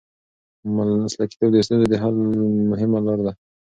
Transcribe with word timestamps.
مسلکیتوب 1.03 1.49
د 1.53 1.57
ستونزو 1.65 1.87
د 1.91 1.95
حل 2.01 2.15
مهمه 2.71 2.99
لار 3.05 3.19
ده. 3.25 3.31